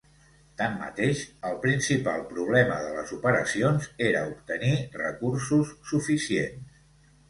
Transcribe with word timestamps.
Tanmateix, 0.61 1.21
el 1.49 1.59
principal 1.65 2.25
problema 2.33 2.79
de 2.87 2.97
les 2.97 3.15
operacions 3.19 3.93
era 4.09 4.27
obtenir 4.35 4.77
recursos 5.01 5.75
suficients. 5.95 6.71